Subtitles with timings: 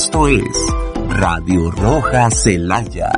[0.00, 0.56] Esto es
[1.08, 3.10] Radio Roja Celaya.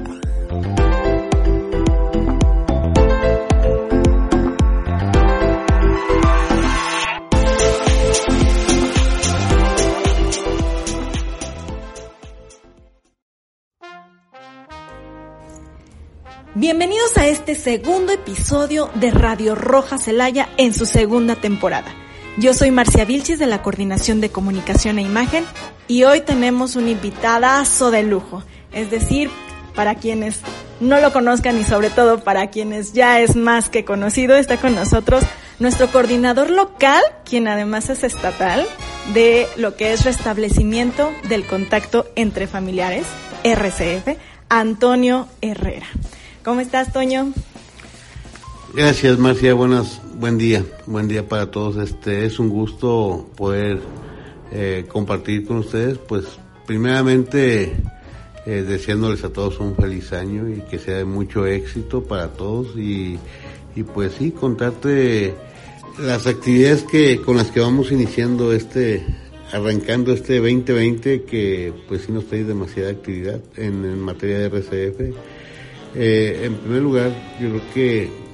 [16.55, 21.95] Bienvenidos a este segundo episodio de Radio Roja Celaya en su segunda temporada.
[22.37, 25.45] Yo soy Marcia Vilchis de la Coordinación de Comunicación e Imagen
[25.89, 29.31] y hoy tenemos un invitadazo de lujo, es decir,
[29.75, 30.41] para quienes
[30.79, 34.75] no lo conozcan y sobre todo para quienes ya es más que conocido, está con
[34.75, 35.25] nosotros
[35.59, 38.67] nuestro coordinador local, quien además es estatal,
[39.13, 43.07] de lo que es restablecimiento del contacto entre familiares,
[43.45, 44.17] RCF,
[44.49, 45.87] Antonio Herrera.
[46.45, 47.33] ¿Cómo estás, Toño?
[48.73, 49.53] Gracias, Marcia.
[49.55, 50.65] Buenas, buen día.
[50.87, 51.77] Buen día para todos.
[51.77, 53.81] Este es un gusto poder
[54.53, 55.99] eh, compartir con ustedes.
[55.99, 56.25] Pues,
[56.67, 57.73] primeramente,
[58.47, 62.77] eh, deseándoles a todos un feliz año y que sea de mucho éxito para todos
[62.77, 63.19] y,
[63.75, 65.35] y pues sí, contarte
[65.99, 69.05] las actividades que con las que vamos iniciando este
[69.53, 75.01] arrancando este 2020 que pues sí nos trae demasiada actividad en, materia de RCF
[75.97, 78.30] eh, en primer lugar, yo creo que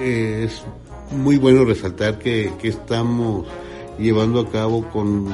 [0.00, 0.62] es
[1.10, 3.46] muy bueno resaltar que, estamos
[3.98, 5.28] llevando a cabo con...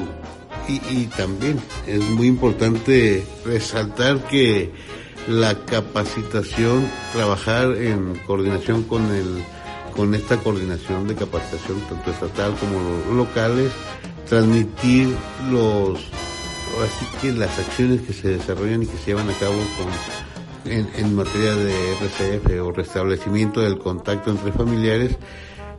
[0.67, 4.71] Y, también es muy importante resaltar que
[5.27, 9.43] la capacitación, trabajar en coordinación con el
[9.95, 13.71] con esta coordinación de capacitación tanto estatal como locales,
[14.29, 15.13] transmitir
[15.51, 15.99] los
[16.83, 19.87] así que las acciones que se desarrollan y que se llevan a cabo con
[20.65, 25.17] en, materia de RCF o restablecimiento del contacto entre familiares,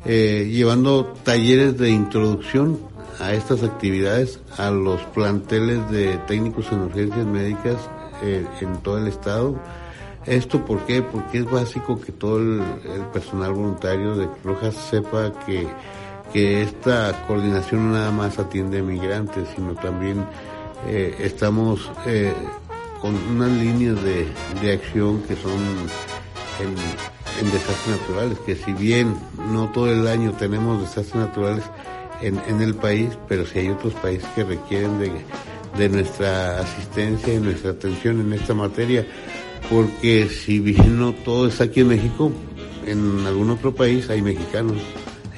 [0.05, 2.79] eh, llevando talleres de introducción
[3.21, 7.77] a estas actividades a los planteles de técnicos en urgencias médicas
[8.23, 9.57] eh, en todo el estado.
[10.27, 11.03] ¿Esto por qué?
[11.03, 12.63] Porque es básico que todo el,
[13.13, 15.67] personal voluntario de Rojas sepa que,
[16.33, 20.25] que esta coordinación no nada más atiende migrantes, sino también
[20.87, 22.33] eh, estamos eh,
[23.01, 24.27] con unas líneas de,
[24.61, 25.61] de acción que son
[26.61, 29.15] en, desastres naturales, que si bien
[29.51, 31.65] no todo el año tenemos desastres naturales
[32.21, 35.11] en, en el país, pero si hay otros países que requieren de,
[35.79, 39.07] de nuestra asistencia y nuestra atención en esta materia,
[39.71, 42.31] porque si bien no todo está aquí en México,
[42.87, 44.77] en algún otro país hay mexicanos,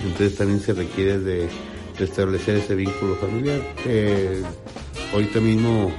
[0.03, 1.49] entonces también se requiere de,
[1.99, 3.61] establecer ese vínculo familiar.
[3.87, 4.43] Eh,
[5.13, 5.93] ahorita mismo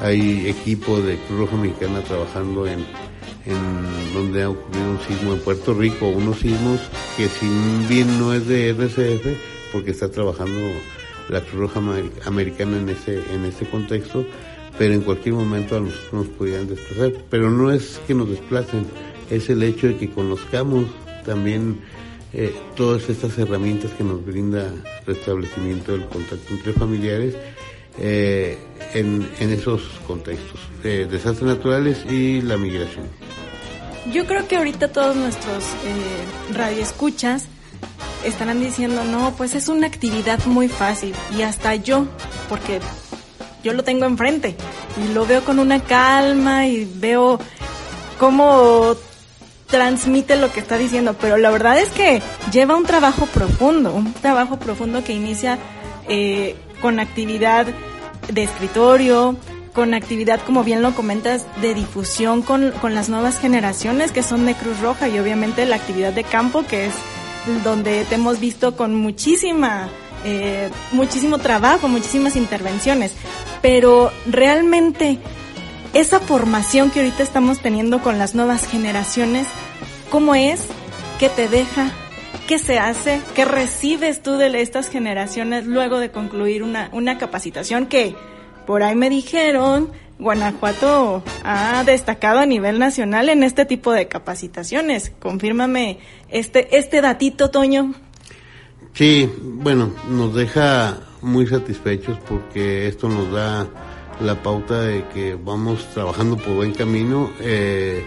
[0.00, 2.80] hay equipo de Cruz Roja Mexicana trabajando en,
[3.46, 6.80] en donde ha ocurrido un sismo en Puerto Rico, unos sismos
[7.16, 7.48] que si
[7.88, 9.26] bien no es de RCF,
[9.72, 10.60] porque está trabajando
[11.28, 11.80] la Cruz Roja
[12.26, 14.24] Americana en ese, en ese contexto,
[14.78, 17.12] pero en cualquier momento a nosotros nos podrían desplazar.
[17.28, 18.86] Pero no es que nos desplacen,
[19.30, 20.86] es el hecho de que conozcamos
[21.24, 21.80] también
[22.32, 24.72] eh, todas estas herramientas que nos brinda
[25.06, 27.34] restablecimiento del contacto entre familiares
[28.00, 28.58] eh,
[28.94, 33.06] en, esos contextos, eh, desastres naturales y la migración.
[34.12, 37.44] Yo creo que ahorita todos nuestros eh, radioescuchas
[38.24, 41.14] estarán diciendo, no, pues es una actividad muy fácil.
[41.36, 42.06] Y hasta yo,
[42.48, 42.80] porque
[43.62, 44.56] yo lo tengo enfrente
[44.96, 47.38] y lo veo con una calma y veo
[48.18, 48.96] cómo
[49.66, 51.14] transmite lo que está diciendo.
[51.20, 52.22] Pero la verdad es que
[52.52, 55.58] lleva un trabajo profundo, un trabajo profundo que inicia
[56.08, 57.66] eh, con actividad
[58.28, 59.36] de escritorio,
[59.74, 64.44] con actividad, como bien lo comentas, de difusión con, con las nuevas generaciones que son
[64.46, 66.94] de Cruz Roja y obviamente la actividad de campo que es
[67.64, 69.88] donde te hemos visto con muchísima,
[70.24, 73.12] eh, muchísimo trabajo, muchísimas intervenciones.
[73.62, 75.18] Pero realmente
[75.94, 79.46] esa formación que ahorita estamos teniendo con las nuevas generaciones,
[80.10, 80.66] ¿cómo es?
[81.18, 81.92] ¿Qué te deja?
[82.48, 83.20] ¿Qué se hace?
[83.34, 88.16] ¿Qué recibes tú de estas generaciones luego de concluir una, una capacitación que
[88.66, 95.12] por ahí me dijeron, Guanajuato ha destacado a nivel nacional en este tipo de capacitaciones.
[95.20, 95.98] Confírmame
[96.30, 97.92] este, este datito, Toño.
[98.94, 103.68] Sí, bueno, nos deja muy satisfechos porque esto nos da
[104.22, 108.02] la pauta de que vamos trabajando por buen camino, eh,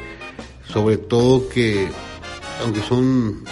[0.67, 1.87] sobre todo que
[2.63, 3.43] aunque son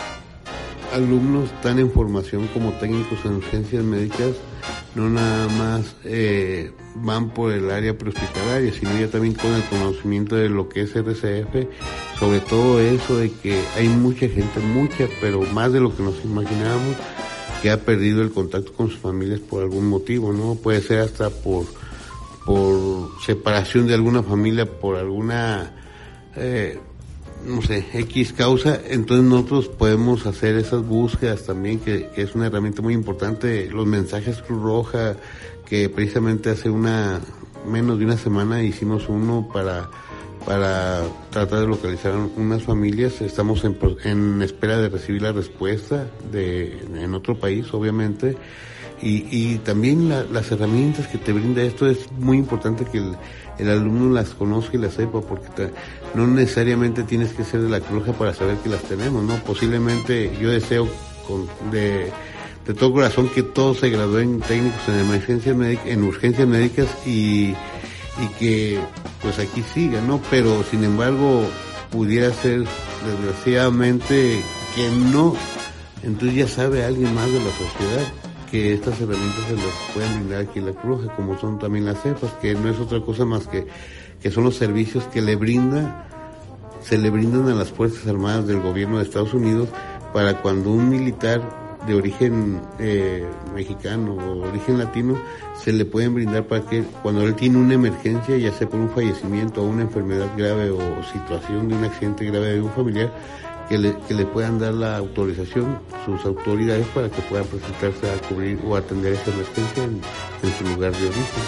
[0.94, 4.36] alumnos están en formación como técnicos en urgencias médicas,
[4.96, 10.36] no nada más eh, van por el área prehospitalaria, sino ya también con el conocimiento
[10.36, 11.68] de lo que es RCF,
[12.20, 16.24] sobre todo eso de que hay mucha gente, mucha, pero más de lo que nos
[16.24, 16.96] imaginábamos,
[17.62, 20.56] que ha perdido el contacto con sus familias por algún motivo, ¿no?
[20.56, 21.66] Puede ser hasta por
[22.50, 25.72] por separación de alguna familia, por alguna,
[26.36, 26.80] eh,
[27.46, 32.82] no sé, X causa, entonces nosotros podemos hacer esas búsquedas también, que, es una herramienta
[32.82, 35.16] muy importante, los mensajes Cruz Roja,
[35.66, 37.22] que precisamente hace una,
[37.68, 39.90] menos de una semana hicimos uno para
[40.46, 43.22] para tratar de localizar unas familias.
[43.22, 48.38] Estamos en, en espera de recibir la respuesta de, en otro país, obviamente.
[49.02, 53.16] Y, y también las herramientas que te brinda esto es muy importante que el,
[53.58, 55.72] el alumno las conozca y las sepa, porque
[56.16, 59.36] no necesariamente tienes que ser de la Cruz para saber que las tenemos, ¿no?
[59.44, 60.88] Posiblemente yo deseo
[61.28, 62.12] con, de,
[62.66, 67.54] de todo corazón que todos se gradúen técnicos en emergencias médicas, en urgencias médicas y
[68.22, 68.80] y que
[69.22, 70.22] pues aquí siga, ¿no?
[70.30, 71.44] Pero sin embargo
[71.92, 72.66] pudiera ser
[73.06, 74.42] desgraciadamente
[74.76, 75.36] que no,
[76.04, 78.08] entonces ya sabe alguien más de la sociedad
[78.52, 82.02] que estas herramientas se las pueden brindar aquí en la Cruz, como son también las
[82.02, 83.68] cepas, que no es otra cosa más que,
[84.22, 86.08] que son los servicios que le brinda,
[86.82, 89.70] se le brindan a las Fuerzas Armadas del gobierno de Estados Unidos
[90.14, 91.42] para cuando un militar
[91.88, 93.26] de origen eh,
[93.56, 95.18] mexicano o origen latino
[95.56, 98.90] se le pueden brindar para que cuando él tiene una emergencia, ya sea por un
[98.90, 100.80] fallecimiento o una enfermedad grave o
[101.12, 103.12] situación de un accidente grave de un familiar,
[103.70, 108.28] que le, que le puedan dar la autorización sus autoridades para que puedan presentarse a
[108.28, 110.02] cubrir o atender esa emergencia en,
[110.44, 111.44] en su lugar de origen.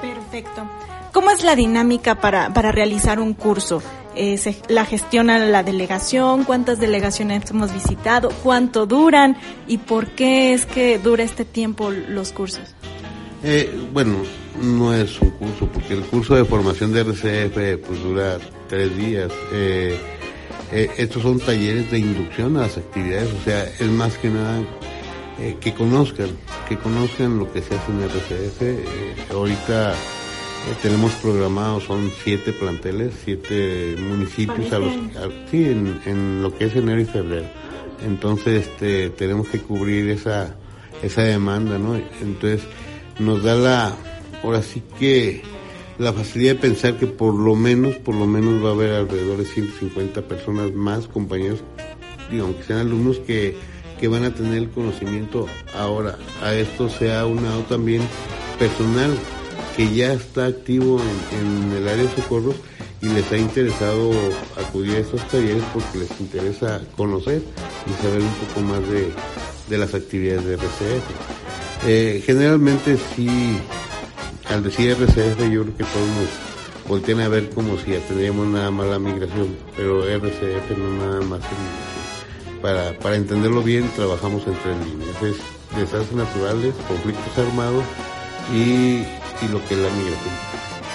[0.00, 0.68] Perfecto.
[1.12, 3.82] ¿Cómo es la dinámica para, para realizar un curso?
[4.14, 10.52] Eh, se, la gestiona la delegación, cuántas delegaciones hemos visitado, cuánto duran y por qué
[10.52, 12.74] es que dura este tiempo los cursos.
[13.44, 14.16] Eh, bueno,
[14.60, 18.38] no es un curso, porque el curso de formación de RCF pues dura
[18.68, 19.30] tres días.
[19.52, 19.96] Eh,
[20.72, 24.62] eh, estos son talleres de inducción a las actividades, o sea, es más que nada
[25.40, 26.30] eh, que conozcan,
[26.68, 28.62] que conozcan lo que se hace en RCF.
[28.62, 28.84] Eh,
[29.30, 36.42] ahorita eh, tenemos programados, son siete planteles, siete municipios a los, a, sí, en, en,
[36.42, 37.46] lo que es enero y febrero.
[38.04, 40.56] Entonces, este, tenemos que cubrir esa,
[41.04, 41.94] esa demanda, ¿no?
[42.20, 42.62] Entonces,
[43.20, 43.96] nos da la,
[44.42, 45.42] ahora sí que,
[45.98, 49.38] la facilidad de pensar que por lo menos, por lo menos va a haber alrededor
[49.38, 51.60] de 150 personas más, compañeros,
[52.30, 53.56] digo, aunque sean alumnos que,
[53.98, 56.16] que van a tener el conocimiento ahora.
[56.42, 58.02] A esto se ha unado también
[58.58, 59.12] personal
[59.76, 61.00] que ya está activo
[61.32, 62.54] en, en, el área de socorro
[63.00, 64.10] y les ha interesado
[64.56, 67.42] acudir a estos talleres porque les interesa conocer
[67.86, 69.12] y saber un poco más de,
[69.68, 71.86] de las actividades de RCF.
[71.86, 73.58] Eh, generalmente sí,
[74.50, 76.08] al decir RCF yo creo que todos
[76.88, 81.40] voltean a ver como si atendríamos nada más la migración, pero RCF no nada más
[81.40, 85.22] es para, para entenderlo bien, trabajamos en tres líneas.
[85.22, 87.84] Es desastres naturales, conflictos armados
[88.52, 89.04] y
[89.42, 90.34] y lo que es la migración.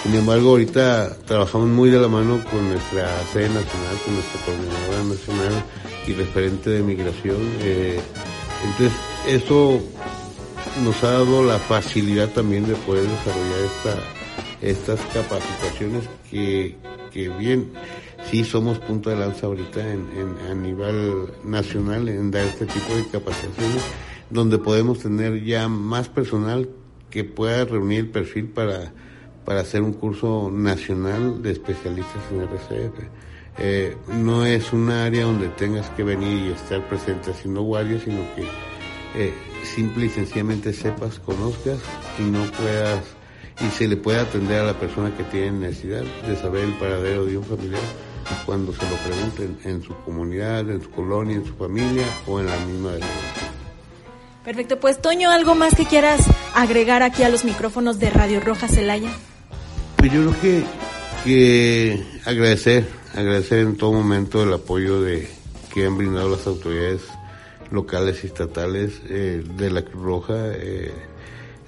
[0.02, 5.04] Sin embargo, ahorita trabajamos muy de la mano con nuestra sede nacional, con nuestra coordinadora
[5.04, 5.64] nacional
[6.06, 7.38] y referente de migración.
[7.60, 7.98] Eh,
[8.64, 9.80] entonces, eso
[10.82, 13.96] nos ha dado la facilidad también de poder desarrollar esta,
[14.60, 16.76] estas capacitaciones que,
[17.12, 17.70] que bien,
[18.30, 22.94] sí somos punto de lanza ahorita en, en, a nivel nacional en dar este tipo
[22.94, 23.82] de capacitaciones,
[24.30, 26.68] donde podemos tener ya más personal
[27.10, 28.92] que pueda reunir el perfil para,
[29.44, 32.98] para hacer un curso nacional de especialistas en RCF.
[33.58, 38.22] Eh, no es un área donde tengas que venir y estar presente haciendo guardia, sino
[38.34, 38.42] que
[39.16, 39.32] eh,
[39.64, 41.78] simple y sencillamente sepas, conozcas
[42.18, 43.00] y no puedas,
[43.60, 47.24] y se le pueda atender a la persona que tiene necesidad de saber el paradero
[47.26, 47.82] de un familiar
[48.46, 52.46] cuando se lo pregunten en su comunidad, en su colonia, en su familia o en
[52.46, 53.54] la misma delegación.
[54.44, 56.20] Perfecto, pues Toño, ¿algo más que quieras
[56.54, 59.10] agregar aquí a los micrófonos de Radio Roja Celaya?
[59.96, 60.64] Pues yo creo que,
[61.24, 65.28] que agradecer, agradecer en todo momento el apoyo de
[65.72, 67.00] que han brindado las autoridades
[67.70, 70.92] locales y estatales eh, de la Cruz Roja, eh,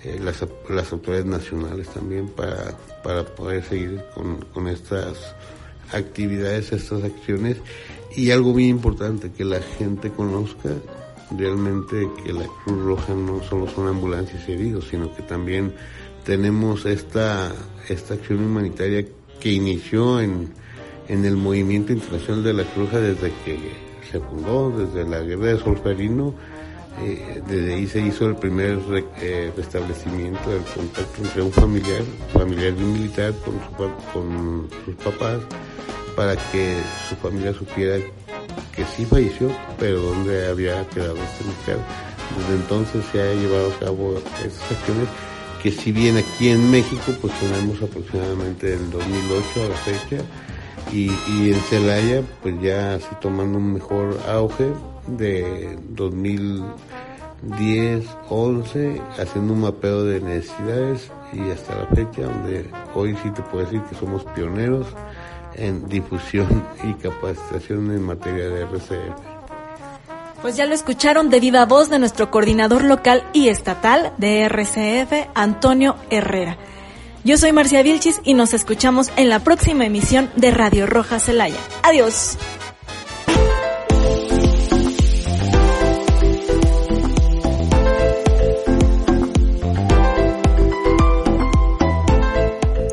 [0.04, 5.34] eh, las, las, autoridades nacionales también para, para poder seguir con, con estas
[5.92, 7.56] actividades, estas acciones.
[8.14, 10.70] Y algo muy importante, que la gente conozca
[11.36, 15.74] realmente que la Cruz Roja no solo son ambulancias y heridos, sino que también
[16.24, 17.52] tenemos esta,
[17.88, 19.06] esta acción humanitaria
[19.40, 20.52] que inició en,
[21.08, 25.46] en el movimiento internacional de la Cruz Roja desde que se fundó, desde la guerra
[25.46, 26.34] de Solferino,
[27.02, 28.78] eh, desde ahí se hizo el primer
[29.20, 34.94] eh, restablecimiento del contacto entre un familiar, familiar de un militar con, su, con sus
[34.96, 35.40] papás,
[36.16, 36.76] para que
[37.08, 37.98] su familia supiera
[38.74, 41.78] que sí falleció, pero donde había quedado este militar.
[42.38, 45.08] Desde entonces se ha llevado a cabo estas acciones
[45.62, 50.24] que si bien aquí en México pues tenemos aproximadamente del 2008 a la fecha
[50.92, 54.72] y, y en Celaya pues ya así tomando un mejor auge
[55.06, 63.30] de 2010, 11, haciendo un mapeo de necesidades y hasta la fecha donde hoy sí
[63.30, 64.86] te puedo decir que somos pioneros
[65.54, 69.36] en difusión y capacitación en materia de RCF.
[70.42, 75.30] Pues ya lo escucharon de viva voz de nuestro coordinador local y estatal de RCF,
[75.34, 76.58] Antonio Herrera.
[77.26, 81.56] Yo soy Marcia Vilchis y nos escuchamos en la próxima emisión de Radio Roja Celaya.
[81.82, 82.38] Adiós.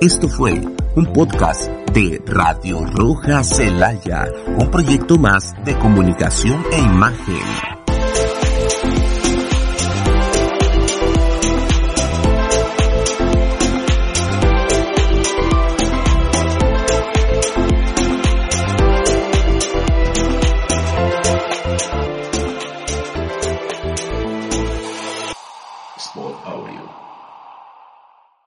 [0.02, 0.60] Esto fue
[0.96, 4.26] un podcast de Radio Roja Celaya,
[4.58, 7.73] un proyecto más de comunicación e imagen.